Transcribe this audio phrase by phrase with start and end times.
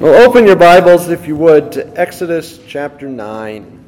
[0.00, 3.84] Well, open your Bibles, if you would, to Exodus chapter 9.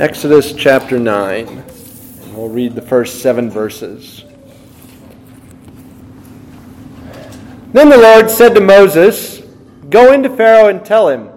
[0.00, 1.46] Exodus chapter 9.
[1.46, 4.24] And we'll read the first seven verses.
[7.72, 9.42] Then the Lord said to Moses,
[9.90, 11.30] Go into Pharaoh and tell him,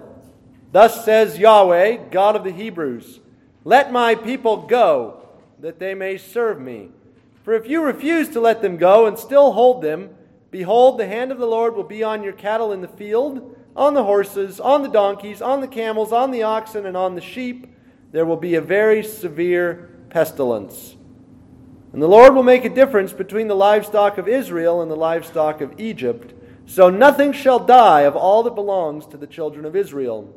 [0.72, 3.20] Thus says Yahweh, God of the Hebrews,
[3.62, 5.22] Let my people go
[5.60, 6.90] that they may serve me.
[7.42, 10.10] For if you refuse to let them go and still hold them,
[10.50, 13.94] behold, the hand of the Lord will be on your cattle in the field, on
[13.94, 17.66] the horses, on the donkeys, on the camels, on the oxen, and on the sheep.
[18.12, 20.96] There will be a very severe pestilence.
[21.92, 25.60] And the Lord will make a difference between the livestock of Israel and the livestock
[25.60, 26.34] of Egypt,
[26.66, 30.34] so nothing shall die of all that belongs to the children of Israel.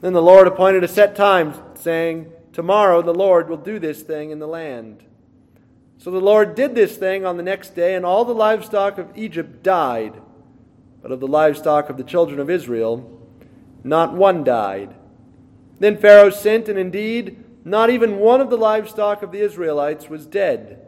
[0.00, 4.30] Then the Lord appointed a set time, saying, Tomorrow the Lord will do this thing
[4.30, 5.02] in the land.
[5.98, 9.16] So the Lord did this thing on the next day, and all the livestock of
[9.16, 10.20] Egypt died.
[11.02, 13.20] But of the livestock of the children of Israel,
[13.84, 14.94] not one died.
[15.78, 20.26] Then Pharaoh sent, and indeed, not even one of the livestock of the Israelites was
[20.26, 20.86] dead.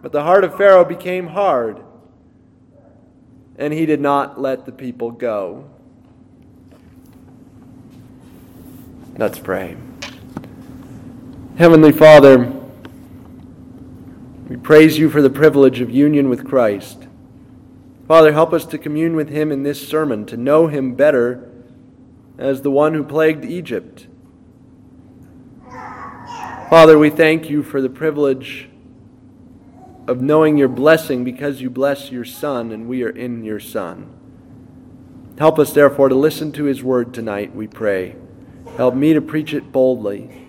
[0.00, 1.80] But the heart of Pharaoh became hard,
[3.56, 5.70] and he did not let the people go.
[9.16, 9.76] Let's pray.
[11.58, 12.50] Heavenly Father,
[14.48, 17.06] we praise you for the privilege of union with Christ.
[18.08, 21.46] Father, help us to commune with him in this sermon, to know him better
[22.38, 24.06] as the one who plagued Egypt.
[26.70, 28.70] Father, we thank you for the privilege
[30.08, 34.08] of knowing your blessing because you bless your Son and we are in your Son.
[35.38, 38.16] Help us, therefore, to listen to his word tonight, we pray.
[38.78, 40.41] Help me to preach it boldly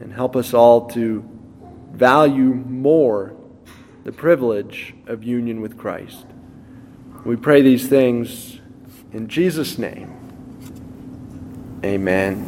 [0.00, 1.22] and help us all to
[1.92, 3.36] value more
[4.04, 6.26] the privilege of union with Christ.
[7.24, 8.58] We pray these things
[9.12, 10.16] in Jesus' name.
[11.84, 12.46] Amen.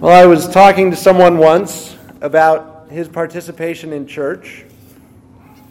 [0.00, 4.64] Well, I was talking to someone once about his participation in church.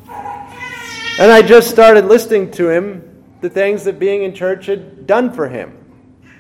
[0.08, 5.34] And I just started listening to him the things that being in church had done
[5.34, 5.78] for him.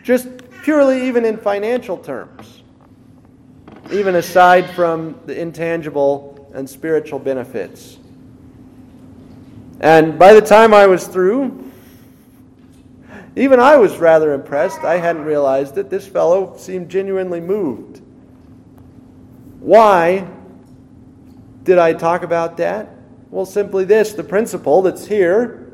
[0.03, 0.27] Just
[0.63, 2.61] purely even in financial terms,
[3.91, 7.97] even aside from the intangible and spiritual benefits.
[9.79, 11.71] And by the time I was through,
[13.35, 14.79] even I was rather impressed.
[14.79, 18.01] I hadn't realized that this fellow seemed genuinely moved.
[19.59, 20.27] Why
[21.63, 22.89] did I talk about that?
[23.29, 25.71] Well, simply this the principle that's here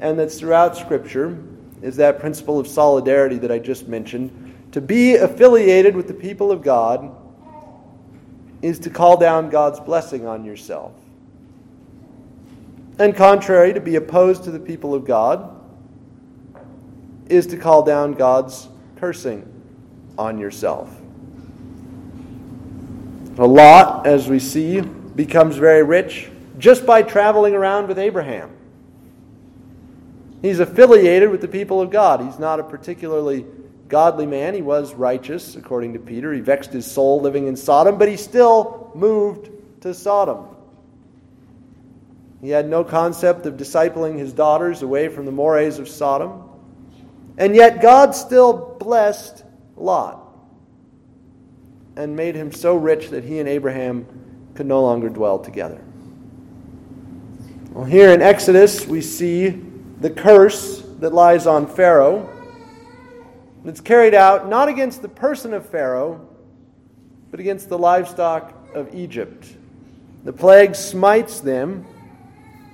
[0.00, 1.38] and that's throughout Scripture
[1.82, 4.54] is that principle of solidarity that I just mentioned.
[4.72, 7.16] To be affiliated with the people of God
[8.62, 10.92] is to call down God's blessing on yourself.
[12.98, 15.56] And contrary, to be opposed to the people of God
[17.28, 19.46] is to call down God's cursing
[20.18, 20.94] on yourself.
[23.38, 28.50] A Lot, as we see, becomes very rich just by traveling around with Abraham.
[30.42, 32.20] He's affiliated with the people of God.
[32.20, 33.44] He's not a particularly
[33.88, 34.54] godly man.
[34.54, 36.32] He was righteous, according to Peter.
[36.32, 39.50] He vexed his soul living in Sodom, but he still moved
[39.82, 40.46] to Sodom.
[42.40, 46.48] He had no concept of discipling his daughters away from the mores of Sodom.
[47.36, 49.44] And yet God still blessed
[49.76, 50.26] Lot
[51.96, 54.06] and made him so rich that he and Abraham
[54.54, 55.82] could no longer dwell together.
[57.72, 59.62] Well, here in Exodus, we see
[60.00, 62.28] the curse that lies on Pharaoh.
[63.64, 66.26] It's carried out not against the person of Pharaoh,
[67.30, 69.46] but against the livestock of Egypt.
[70.24, 71.86] The plague smites them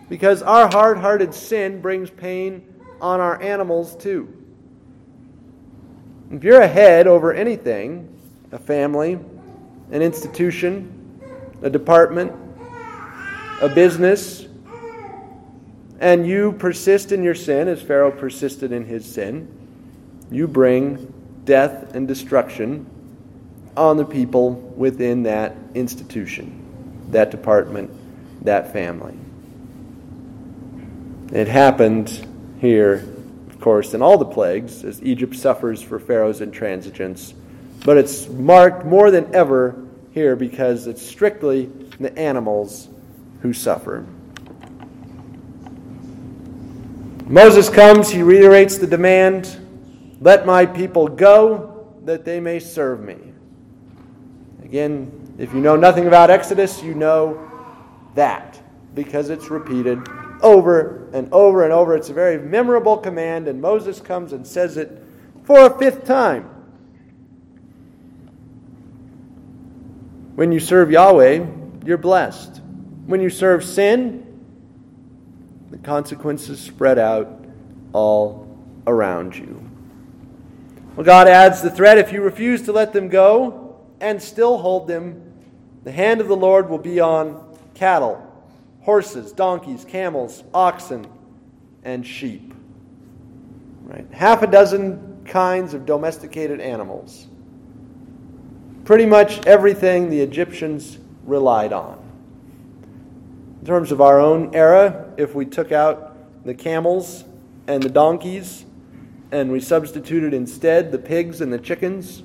[0.09, 4.33] because our hard hearted sin brings pain on our animals too.
[6.31, 8.13] If you're ahead over anything,
[8.53, 9.19] a family,
[9.91, 11.21] an institution,
[11.63, 12.33] a department,
[13.61, 14.46] a business,
[16.01, 19.49] and you persist in your sin as Pharaoh persisted in his sin,
[20.31, 21.13] you bring
[21.45, 22.87] death and destruction
[23.77, 27.91] on the people within that institution, that department,
[28.45, 29.15] that family.
[31.33, 32.27] It happened
[32.61, 33.05] here,
[33.49, 37.35] of course, in all the plagues, as Egypt suffers for Pharaoh's intransigence.
[37.85, 41.67] But it's marked more than ever here because it's strictly
[42.01, 42.89] the animals
[43.43, 44.07] who suffer.
[47.27, 49.61] Moses comes, he reiterates the demand
[50.21, 53.19] let my people go that they may serve me.
[54.63, 57.51] Again, if you know nothing about Exodus, you know
[58.15, 58.61] that
[58.95, 60.01] because it's repeated
[60.41, 61.95] over and over and over.
[61.95, 65.03] It's a very memorable command, and Moses comes and says it
[65.45, 66.45] for a fifth time.
[70.35, 71.47] When you serve Yahweh,
[71.85, 72.61] you're blessed.
[73.07, 74.26] When you serve sin,
[75.71, 77.45] the consequences spread out
[77.93, 78.47] all
[78.87, 79.63] around you.
[80.95, 84.89] Well, God adds the threat if you refuse to let them go and still hold
[84.89, 85.23] them,
[85.85, 88.23] the hand of the Lord will be on cattle,
[88.81, 91.07] horses, donkeys, camels, oxen,
[91.85, 92.55] and sheep.
[93.83, 94.07] Right?
[94.13, 97.27] Half a dozen kinds of domesticated animals.
[98.85, 102.06] Pretty much everything the Egyptians relied on.
[103.67, 107.25] In terms of our own era, if we took out the camels
[107.67, 108.65] and the donkeys
[109.33, 112.23] and we substituted instead the pigs and the chickens,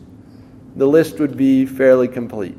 [0.75, 2.55] the list would be fairly complete.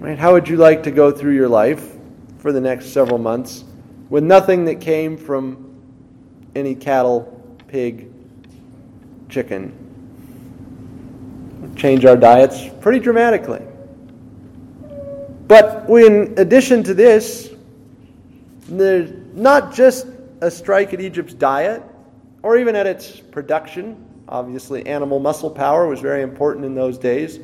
[0.00, 0.18] Right?
[0.18, 1.92] How would you like to go through your life
[2.38, 3.62] for the next several months
[4.10, 5.80] with nothing that came from
[6.56, 8.10] any cattle, pig,
[9.28, 9.72] chicken?
[11.76, 13.62] Change our diets pretty dramatically.
[15.48, 17.50] But in addition to this,
[18.68, 20.06] there's not just
[20.42, 21.82] a strike at Egypt's diet
[22.42, 24.04] or even at its production.
[24.28, 27.40] Obviously, animal muscle power was very important in those days.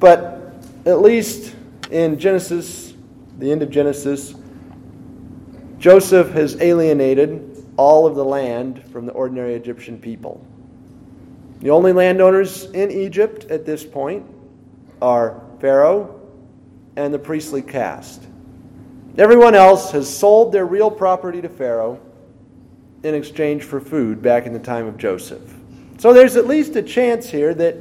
[0.00, 0.54] But
[0.86, 1.54] at least
[1.90, 2.94] in Genesis,
[3.38, 4.34] the end of Genesis,
[5.78, 10.44] Joseph has alienated all of the land from the ordinary Egyptian people.
[11.60, 14.24] The only landowners in Egypt at this point
[15.02, 16.21] are Pharaoh
[16.96, 18.22] and the priestly caste.
[19.18, 22.00] Everyone else has sold their real property to Pharaoh
[23.02, 25.54] in exchange for food back in the time of Joseph.
[25.98, 27.76] So there's at least a chance here that,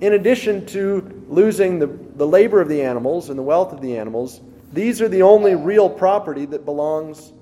[0.00, 3.96] in addition to losing the, the labor of the animals and the wealth of the
[3.96, 4.40] animals,
[4.72, 7.32] these are the only real property that belongs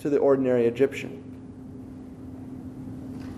[0.00, 1.22] to the ordinary Egyptian.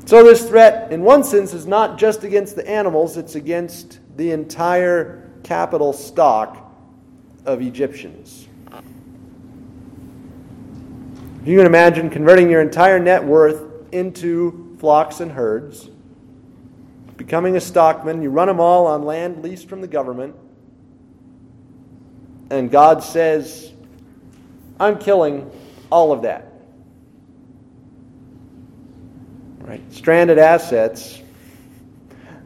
[0.06, 4.32] So, this threat, in one sense, is not just against the animals, it's against the
[4.32, 6.63] entire capital stock
[7.44, 8.48] of Egyptians.
[11.44, 15.90] You can imagine converting your entire net worth into flocks and herds,
[17.18, 18.22] becoming a stockman.
[18.22, 20.34] You run them all on land leased from the government.
[22.50, 23.72] And God says,
[24.80, 25.50] I'm killing
[25.90, 26.50] all of that.
[29.58, 29.82] Right?
[29.92, 31.20] Stranded assets.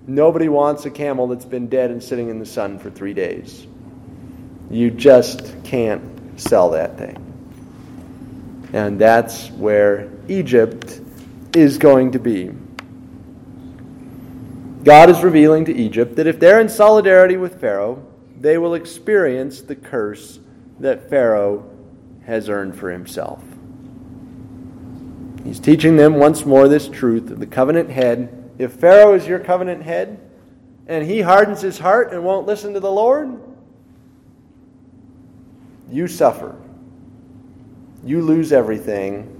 [0.08, 3.66] Nobody wants a camel that's been dead and sitting in the sun for three days.
[4.70, 6.02] You just can't
[6.38, 7.24] sell that thing.
[8.72, 11.00] And that's where Egypt
[11.54, 12.52] is going to be.
[14.84, 18.04] God is revealing to Egypt that if they're in solidarity with Pharaoh,
[18.40, 20.38] they will experience the curse
[20.80, 21.68] that Pharaoh
[22.24, 23.42] has earned for himself.
[25.44, 28.50] He's teaching them once more this truth of the covenant head.
[28.58, 30.20] If Pharaoh is your covenant head
[30.86, 33.40] and he hardens his heart and won't listen to the Lord,
[35.90, 36.56] you suffer
[38.04, 39.34] you lose everything,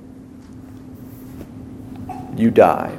[2.37, 2.95] you die.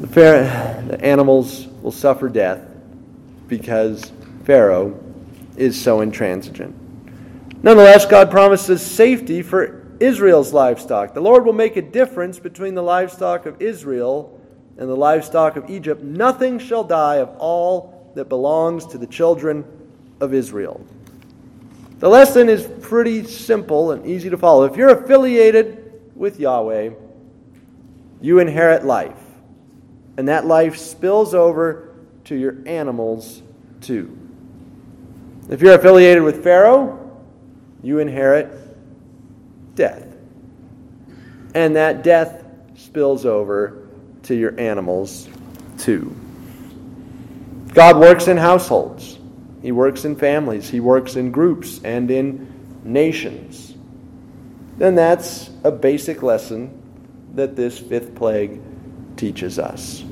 [0.00, 2.60] The, Pharaoh, the animals will suffer death
[3.48, 4.12] because
[4.44, 5.00] Pharaoh
[5.56, 6.74] is so intransigent.
[7.62, 11.14] Nonetheless, God promises safety for Israel's livestock.
[11.14, 14.38] The Lord will make a difference between the livestock of Israel
[14.76, 16.02] and the livestock of Egypt.
[16.02, 19.64] Nothing shall die of all that belongs to the children
[20.20, 20.84] of Israel.
[21.98, 24.64] The lesson is pretty simple and easy to follow.
[24.64, 26.90] If you're affiliated with Yahweh,
[28.20, 29.16] you inherit life.
[30.16, 31.94] And that life spills over
[32.24, 33.42] to your animals
[33.80, 34.16] too.
[35.48, 37.00] If you're affiliated with Pharaoh,
[37.82, 38.50] you inherit
[39.74, 40.06] death.
[41.54, 42.44] And that death
[42.76, 43.88] spills over
[44.24, 45.28] to your animals
[45.78, 46.14] too.
[47.74, 49.18] God works in households.
[49.60, 52.52] He works in families, he works in groups and in
[52.84, 53.74] nations.
[54.76, 56.80] Then that's a basic lesson
[57.34, 58.60] that this fifth plague
[59.16, 60.04] teaches us.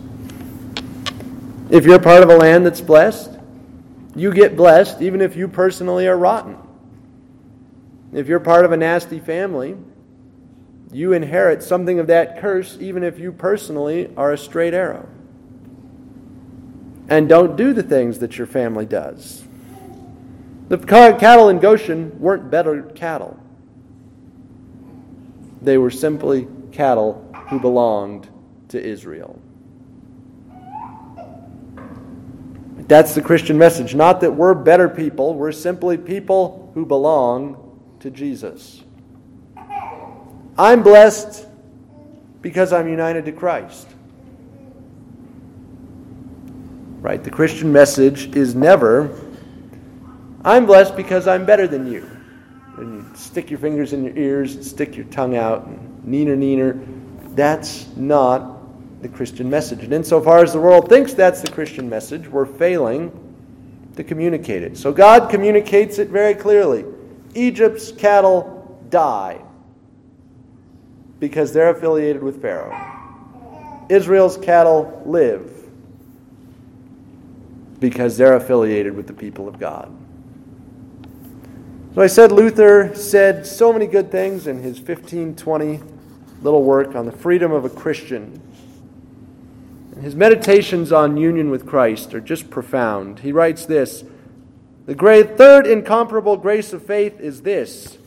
[1.70, 3.30] If you're part of a land that's blessed,
[4.16, 6.56] you get blessed even if you personally are rotten.
[8.12, 9.76] If you're part of a nasty family,
[10.92, 15.08] you inherit something of that curse even if you personally are a straight arrow
[17.08, 19.44] and don't do the things that your family does.
[20.68, 23.38] The cattle in Goshen weren't better cattle,
[25.60, 28.28] they were simply cattle who belonged
[28.68, 29.38] to Israel.
[32.88, 33.94] That's the Christian message.
[33.94, 38.82] Not that we're better people, we're simply people who belong to Jesus.
[40.58, 41.46] I'm blessed
[42.40, 43.86] because I'm united to Christ.
[47.02, 47.22] Right?
[47.22, 49.18] The Christian message is never,
[50.44, 52.08] I'm blessed because I'm better than you.
[52.76, 56.38] And you stick your fingers in your ears, and stick your tongue out, and neener,
[56.38, 57.34] neener.
[57.34, 59.82] That's not the Christian message.
[59.82, 63.10] And insofar as the world thinks that's the Christian message, we're failing
[63.96, 64.78] to communicate it.
[64.78, 66.84] So God communicates it very clearly.
[67.34, 69.40] Egypt's cattle die
[71.18, 72.78] because they're affiliated with Pharaoh.
[73.88, 75.61] Israel's cattle live
[77.82, 79.92] because they're affiliated with the people of God.
[81.96, 85.80] So I said Luther said so many good things in his 1520
[86.42, 88.40] little work on the freedom of a Christian.
[90.00, 93.18] His meditations on union with Christ are just profound.
[93.18, 94.04] He writes this
[94.86, 97.98] The great, third incomparable grace of faith is this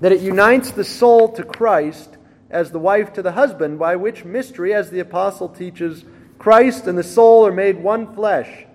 [0.00, 2.18] that it unites the soul to Christ
[2.50, 6.04] as the wife to the husband, by which mystery, as the apostle teaches,
[6.38, 8.66] Christ and the soul are made one flesh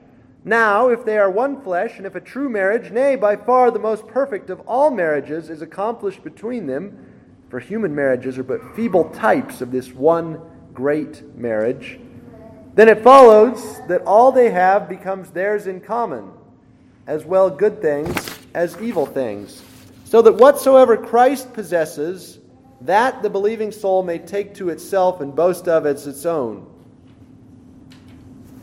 [0.43, 3.79] now, if they are one flesh, and if a true marriage, nay, by far the
[3.79, 7.05] most perfect of all marriages, is accomplished between them,
[7.49, 10.41] for human marriages are but feeble types of this one
[10.73, 11.99] great marriage,
[12.75, 16.31] then it follows that all they have becomes theirs in common,
[17.07, 18.15] as well good things
[18.53, 19.63] as evil things.
[20.05, 22.39] So that whatsoever Christ possesses,
[22.81, 26.67] that the believing soul may take to itself and boast of as its own.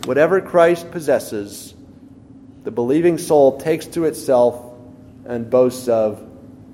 [0.04, 1.75] Whatever Christ possesses,
[2.64, 4.75] the believing soul takes to itself
[5.25, 6.23] and boasts of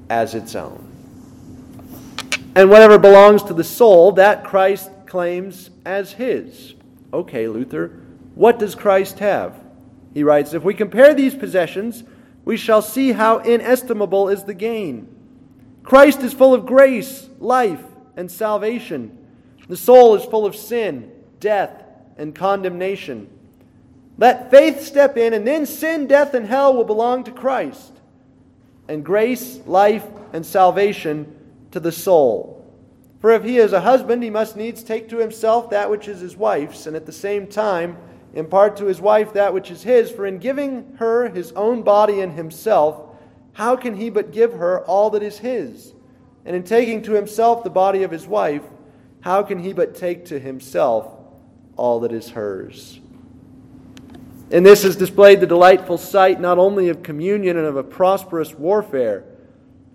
[0.09, 0.87] as its own.
[2.57, 6.75] And whatever belongs to the soul, that Christ claims as his.
[7.13, 8.01] Okay, Luther,
[8.35, 9.55] what does Christ have?
[10.13, 12.03] He writes If we compare these possessions,
[12.45, 15.09] we shall see how inestimable is the gain.
[15.85, 17.83] Christ is full of grace, life,
[18.17, 19.17] and salvation.
[19.69, 21.80] The soul is full of sin, death,
[22.21, 23.29] and condemnation.
[24.19, 27.93] Let faith step in, and then sin, death, and hell will belong to Christ,
[28.87, 31.35] and grace, life, and salvation
[31.71, 32.63] to the soul.
[33.21, 36.21] For if he is a husband, he must needs take to himself that which is
[36.21, 37.97] his wife's, and at the same time
[38.35, 40.11] impart to his wife that which is his.
[40.11, 43.01] For in giving her his own body and himself,
[43.55, 45.95] how can he but give her all that is his?
[46.45, 48.63] And in taking to himself the body of his wife,
[49.23, 51.20] how can he but take to himself
[51.81, 53.01] all that is hers?
[54.51, 58.55] In this is displayed the delightful sight not only of communion and of a prosperous
[58.55, 59.25] warfare,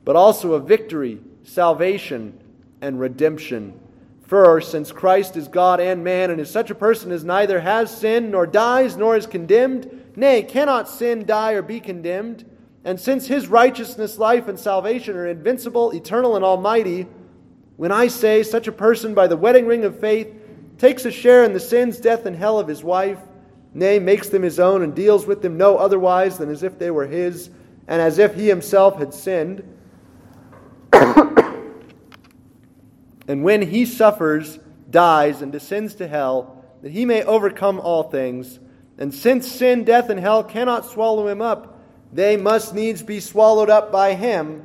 [0.04, 2.40] but also of victory, salvation,
[2.82, 3.80] and redemption.
[4.26, 7.96] For since Christ is God and man, and is such a person as neither has
[7.96, 12.50] sinned, nor dies, nor is condemned, nay, cannot sin, die, or be condemned,
[12.84, 17.06] and since his righteousness, life, and salvation are invincible, eternal, and almighty,
[17.78, 20.35] when I say such a person by the wedding ring of faith
[20.78, 23.20] takes a share in the sins, death, and hell of his wife,
[23.74, 26.92] nay, makes them his own, and deals with them no otherwise than as if they
[26.92, 27.50] were his,
[27.88, 29.64] and as if he himself had sinned.
[30.94, 31.64] and
[33.44, 38.60] when he suffers, dies, and descends to hell, that he may overcome all things.
[38.98, 41.82] And since sin, death, and hell cannot swallow him up,
[42.14, 44.64] they must needs be swallowed up by him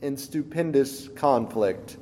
[0.00, 1.98] in stupendous conflict.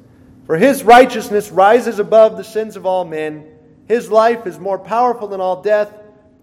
[0.47, 3.47] For his righteousness rises above the sins of all men.
[3.89, 5.93] His life is more powerful than all death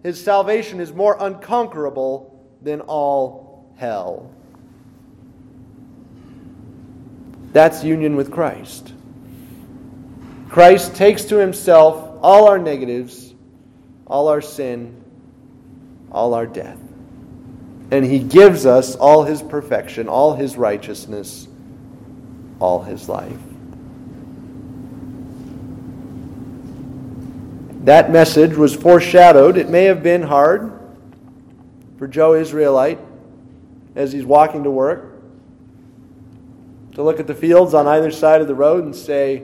[0.03, 4.29] his salvation is more unconquerable than all hell.
[7.53, 8.93] That's union with Christ.
[10.49, 13.33] Christ takes to himself all our negatives,
[14.05, 15.01] all our sin,
[16.11, 16.79] all our death.
[17.91, 21.47] And he gives us all his perfection, all his righteousness,
[22.59, 23.39] all his life.
[27.83, 29.57] That message was foreshadowed.
[29.57, 30.71] It may have been hard
[31.97, 32.99] for Joe Israelite
[33.93, 35.21] as he's walking to work
[36.93, 39.43] to look at the fields on either side of the road and say,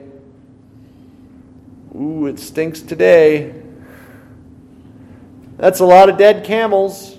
[1.94, 3.62] Ooh, it stinks today.
[5.58, 7.18] That's a lot of dead camels.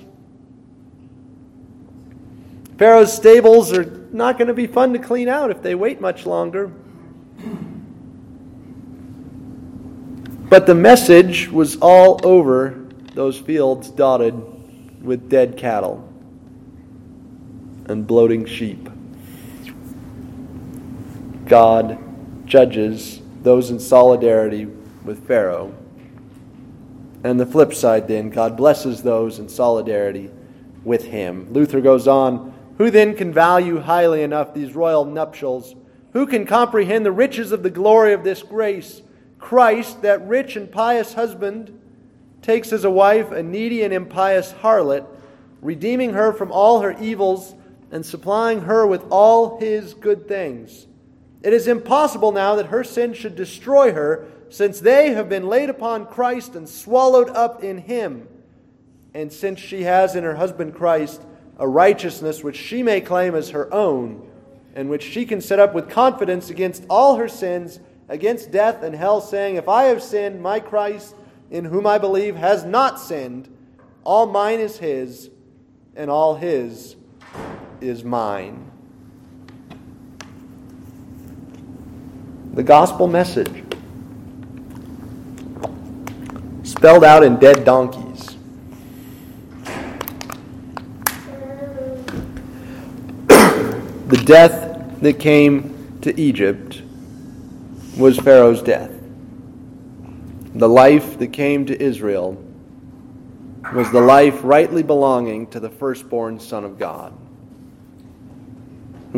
[2.78, 6.26] Pharaoh's stables are not going to be fun to clean out if they wait much
[6.26, 6.72] longer.
[10.52, 12.78] But the message was all over
[13.14, 14.36] those fields dotted
[15.02, 16.06] with dead cattle
[17.86, 18.90] and bloating sheep.
[21.46, 21.98] God
[22.46, 24.66] judges those in solidarity
[25.06, 25.74] with Pharaoh
[27.24, 30.30] And the flip side, then, God blesses those in solidarity
[30.84, 31.48] with him.
[31.54, 35.76] Luther goes on Who then can value highly enough these royal nuptials?
[36.12, 39.02] Who can comprehend the riches of the glory of this grace?
[39.42, 41.78] Christ, that rich and pious husband,
[42.42, 45.06] takes as a wife a needy and impious harlot,
[45.62, 47.56] redeeming her from all her evils
[47.92, 50.88] and supplying her with all his good things.
[51.44, 55.70] It is impossible now that her sin should destroy her, since they have been laid
[55.70, 58.28] upon Christ and swallowed up in him.
[59.14, 61.22] And since she has in her husband Christ
[61.58, 64.28] a righteousness which she may claim as her own,
[64.76, 67.80] and which she can set up with confidence against all her sins,
[68.12, 71.16] against death and hell, saying, If I have sinned, my Christ,
[71.50, 73.48] in whom I believe, has not sinned.
[74.04, 75.30] All mine is his,
[75.96, 76.98] and all his
[77.80, 78.70] is mine.
[82.54, 83.64] The gospel message,
[86.64, 88.36] spelled out in dead donkeys.
[94.08, 96.81] the death that came to Egypt
[98.02, 98.92] was Pharaoh's death.
[100.56, 102.44] The life that came to Israel
[103.74, 107.14] was the life rightly belonging to the firstborn Son of God.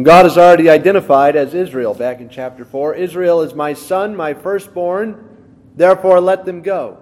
[0.02, 2.96] God has already identified as Israel back in chapter 4.
[2.96, 5.30] Israel is my son, my firstborn,
[5.76, 6.98] therefore let them go.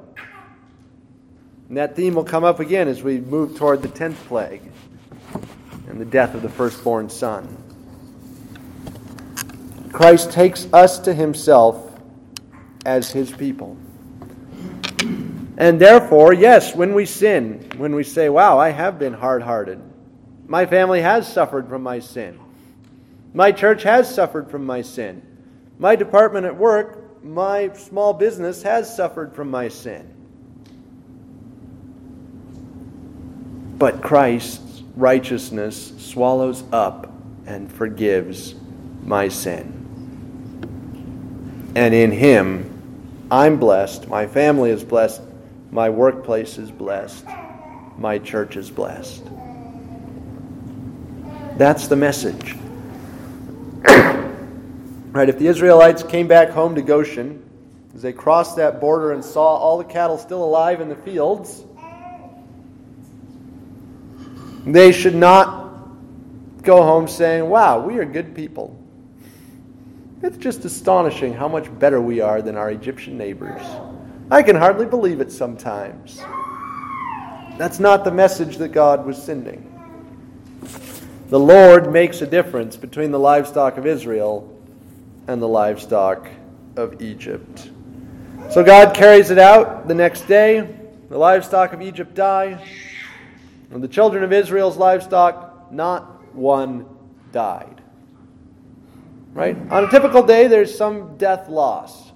[1.67, 4.61] And that theme will come up again as we move toward the tenth plague
[5.87, 7.70] and the death of the firstborn son.
[9.91, 11.91] Christ takes us to himself
[12.85, 13.77] as his people.
[15.57, 19.81] And therefore, yes, when we sin, when we say, wow, I have been hard hearted,
[20.47, 22.39] my family has suffered from my sin,
[23.33, 25.21] my church has suffered from my sin,
[25.77, 30.07] my department at work, my small business has suffered from my sin.
[33.77, 37.11] But Christ's righteousness swallows up
[37.45, 38.55] and forgives
[39.03, 39.80] my sin.
[41.75, 45.21] And in Him, I'm blessed, my family is blessed,
[45.71, 47.25] my workplace is blessed.
[47.97, 49.23] My church is blessed.
[51.57, 52.55] That's the message.
[53.83, 57.47] right, if the Israelites came back home to Goshen,
[57.93, 61.63] as they crossed that border and saw all the cattle still alive in the fields,
[64.65, 65.69] they should not
[66.63, 68.80] go home saying, Wow, we are good people.
[70.23, 73.61] It's just astonishing how much better we are than our Egyptian neighbors.
[74.29, 76.21] I can hardly believe it sometimes.
[77.57, 79.67] That's not the message that God was sending.
[81.29, 84.47] The Lord makes a difference between the livestock of Israel
[85.27, 86.27] and the livestock
[86.75, 87.71] of Egypt.
[88.51, 90.77] So God carries it out the next day.
[91.09, 92.63] The livestock of Egypt die.
[93.71, 96.85] And the children of Israel's livestock, not one
[97.31, 97.80] died.
[99.33, 99.57] Right?
[99.71, 102.11] On a typical day, there's some death loss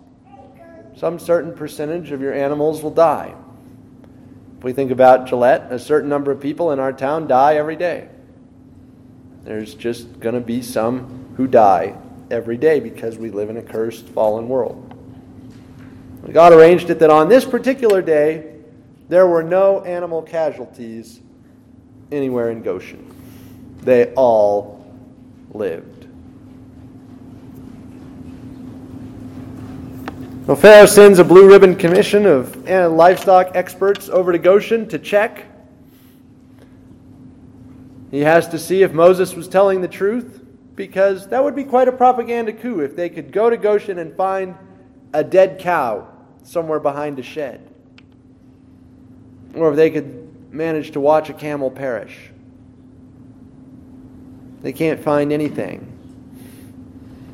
[0.95, 3.36] some certain percentage of your animals will die.
[4.58, 7.75] If we think about Gillette, a certain number of people in our town die every
[7.75, 8.08] day.
[9.43, 11.95] There's just going to be some who die
[12.32, 14.91] every day because we live in a cursed, fallen world.
[16.32, 18.54] God arranged it that on this particular day,
[19.10, 21.19] there were no animal casualties
[22.12, 23.13] anywhere in Goshen.
[23.82, 24.84] They all
[25.54, 25.94] lived.
[30.53, 35.43] Pharaoh sends a blue ribbon commission of uh, livestock experts over to Goshen to check.
[38.12, 41.88] He has to see if Moses was telling the truth, because that would be quite
[41.88, 44.55] a propaganda coup if they could go to Goshen and find
[45.13, 46.08] a dead cow
[46.43, 47.67] somewhere behind a shed.
[49.55, 52.29] Or if they could manage to watch a camel perish.
[54.62, 55.91] They can't find anything.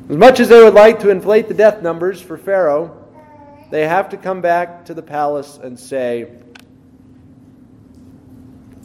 [0.08, 3.00] As much as they would like to inflate the death numbers for Pharaoh,
[3.72, 6.30] they have to come back to the palace and say,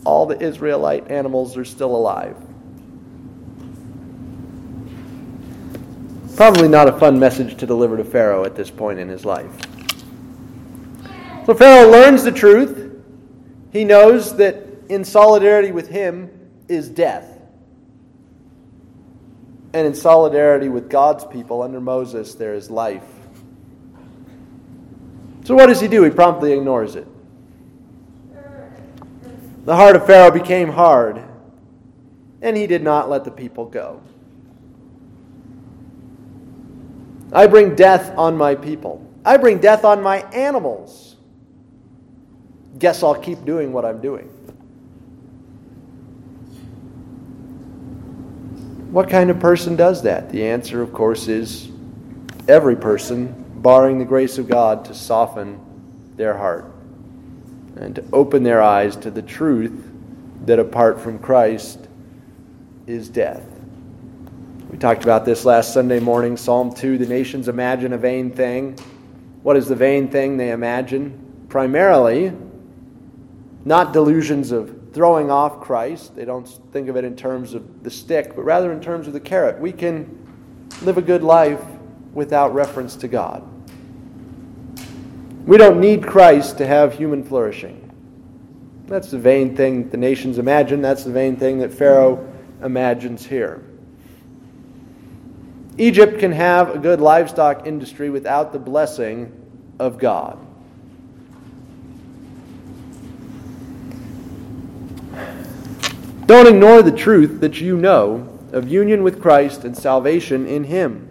[0.05, 2.37] all the Israelite animals are still alive.
[6.37, 9.51] Probably not a fun message to deliver to Pharaoh at this point in his life.
[11.45, 12.97] So Pharaoh learns the truth.
[13.73, 16.29] He knows that in solidarity with him
[16.69, 17.41] is death.
[19.73, 23.03] And in solidarity with God's people under Moses, there is life.
[25.47, 26.03] So what does he do?
[26.03, 27.07] He promptly ignores it.
[29.63, 31.23] The heart of Pharaoh became hard,
[32.41, 34.01] and he did not let the people go.
[37.31, 39.09] I bring death on my people.
[39.23, 41.15] I bring death on my animals.
[42.77, 44.25] guess I'll keep doing what I'm doing.
[48.91, 50.29] What kind of person does that?
[50.29, 51.69] The answer, of course, is
[52.49, 55.59] every person, barring the grace of God to soften
[56.15, 56.71] their heart
[57.75, 59.91] and to open their eyes to the truth
[60.45, 61.77] that apart from Christ
[62.85, 63.43] is death.
[64.69, 66.97] We talked about this last Sunday morning, Psalm 2.
[66.97, 68.79] The nations imagine a vain thing.
[69.43, 71.45] What is the vain thing they imagine?
[71.49, 72.31] Primarily,
[73.65, 76.15] not delusions of throwing off Christ.
[76.15, 79.13] They don't think of it in terms of the stick, but rather in terms of
[79.13, 79.59] the carrot.
[79.59, 80.25] We can
[80.83, 81.61] live a good life
[82.13, 83.55] without reference to God.
[85.47, 87.89] We don't need Christ to have human flourishing.
[88.85, 90.81] That's the vain thing the nations imagine.
[90.81, 92.31] That's the vain thing that Pharaoh
[92.61, 93.63] imagines here.
[95.77, 99.31] Egypt can have a good livestock industry without the blessing
[99.79, 100.37] of God.
[106.25, 111.06] Don't ignore the truth that you know of union with Christ and salvation in Him.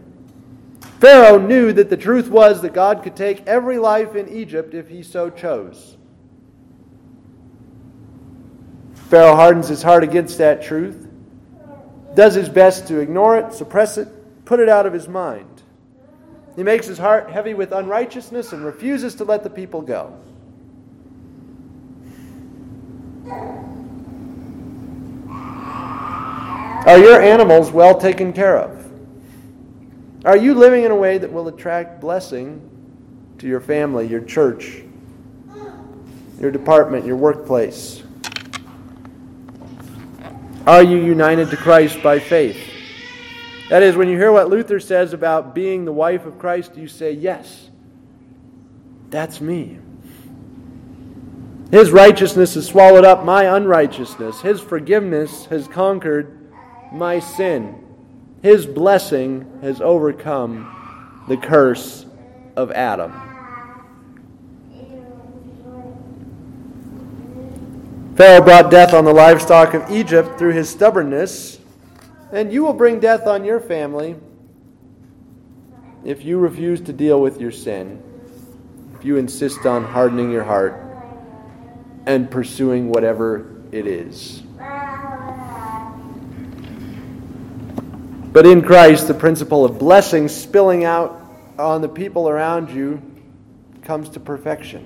[1.06, 4.88] Pharaoh knew that the truth was that God could take every life in Egypt if
[4.88, 5.96] he so chose.
[8.92, 11.06] Pharaoh hardens his heart against that truth,
[12.16, 14.08] does his best to ignore it, suppress it,
[14.44, 15.62] put it out of his mind.
[16.56, 20.12] He makes his heart heavy with unrighteousness and refuses to let the people go.
[26.84, 28.85] Are your animals well taken care of?
[30.26, 32.60] Are you living in a way that will attract blessing
[33.38, 34.82] to your family, your church,
[36.40, 38.02] your department, your workplace?
[40.66, 42.58] Are you united to Christ by faith?
[43.70, 46.88] That is, when you hear what Luther says about being the wife of Christ, you
[46.88, 47.70] say, Yes,
[49.10, 49.78] that's me.
[51.70, 54.40] His righteousness has swallowed up my unrighteousness.
[54.40, 56.52] His forgiveness has conquered
[56.92, 57.85] my sin.
[58.46, 62.06] His blessing has overcome the curse
[62.54, 63.10] of Adam.
[68.14, 71.58] Pharaoh brought death on the livestock of Egypt through his stubbornness,
[72.30, 74.14] and you will bring death on your family
[76.04, 78.00] if you refuse to deal with your sin,
[78.96, 80.80] if you insist on hardening your heart
[82.06, 84.45] and pursuing whatever it is.
[88.36, 91.22] But in Christ, the principle of blessing spilling out
[91.58, 93.00] on the people around you
[93.82, 94.84] comes to perfection.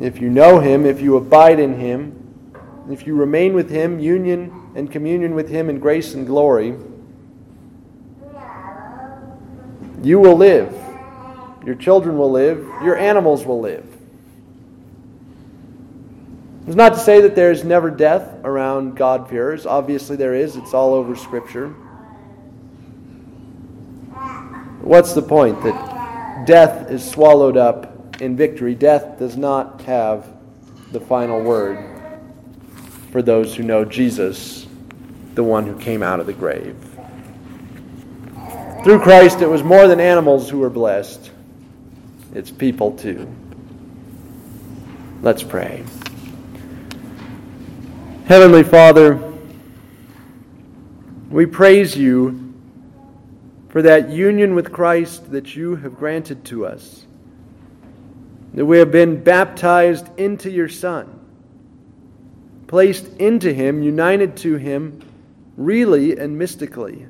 [0.00, 2.48] If you know Him, if you abide in Him,
[2.90, 6.78] if you remain with Him, union and communion with Him in grace and glory,
[10.02, 10.74] you will live.
[11.66, 12.66] Your children will live.
[12.82, 13.91] Your animals will live.
[16.72, 19.66] It's not to say that there's never death around God-fearers.
[19.66, 20.56] Obviously, there is.
[20.56, 21.68] It's all over Scripture.
[24.80, 25.62] What's the point?
[25.64, 28.74] That death is swallowed up in victory.
[28.74, 30.26] Death does not have
[30.92, 31.78] the final word
[33.10, 34.66] for those who know Jesus,
[35.34, 36.74] the one who came out of the grave.
[38.82, 41.32] Through Christ, it was more than animals who were blessed,
[42.34, 43.30] it's people too.
[45.20, 45.84] Let's pray.
[48.26, 49.32] Heavenly Father,
[51.28, 52.54] we praise you
[53.68, 57.04] for that union with Christ that you have granted to us.
[58.54, 61.18] That we have been baptized into your Son,
[62.68, 65.00] placed into him, united to him,
[65.56, 67.06] really and mystically.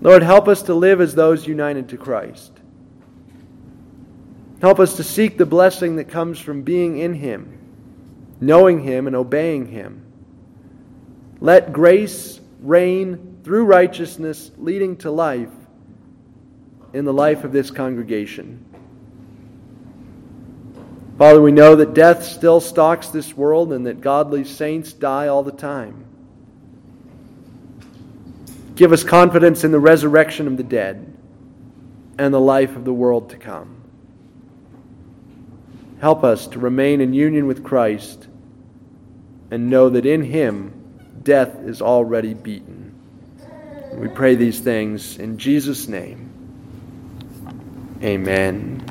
[0.00, 2.52] Lord, help us to live as those united to Christ.
[4.62, 7.58] Help us to seek the blessing that comes from being in him,
[8.40, 10.02] knowing him, and obeying him.
[11.40, 15.50] Let grace reign through righteousness leading to life
[16.92, 18.64] in the life of this congregation.
[21.18, 25.42] Father, we know that death still stalks this world and that godly saints die all
[25.42, 26.04] the time.
[28.74, 31.10] Give us confidence in the resurrection of the dead
[32.18, 33.75] and the life of the world to come.
[36.00, 38.26] Help us to remain in union with Christ
[39.50, 40.72] and know that in Him
[41.22, 42.94] death is already beaten.
[43.94, 46.30] We pray these things in Jesus' name.
[48.02, 48.86] Amen.